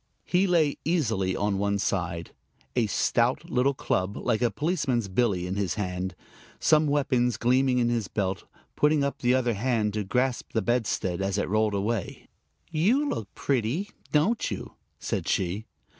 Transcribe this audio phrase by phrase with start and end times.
[0.25, 2.31] He lay easily on one side,
[2.75, 6.15] a stout little club like a policeman's billy in his hand,
[6.59, 8.45] some weapons gleaming in his belt,
[8.75, 12.27] putting up the other hand to grasp the bedstead as it rolled away.
[12.71, 15.67] "You look pretty, don't you?" said she.